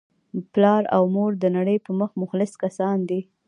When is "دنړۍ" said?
1.43-1.77